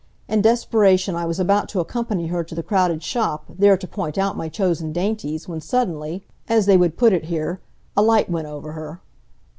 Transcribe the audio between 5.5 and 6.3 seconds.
suddenly,